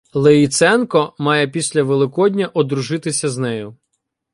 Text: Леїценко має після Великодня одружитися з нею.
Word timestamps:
Леїценко 0.13 1.15
має 1.19 1.47
після 1.47 1.83
Великодня 1.83 2.47
одружитися 2.47 3.29
з 3.29 3.37
нею. 3.37 3.77